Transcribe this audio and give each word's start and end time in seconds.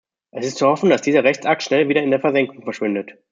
Es 0.31 0.47
ist 0.47 0.57
zu 0.57 0.65
hoffen, 0.65 0.89
dass 0.89 1.03
dieser 1.03 1.23
Rechtsakt 1.23 1.61
schnell 1.61 1.87
wieder 1.87 2.01
in 2.01 2.09
der 2.09 2.19
Versenkung 2.19 2.63
verschwindet. 2.63 3.19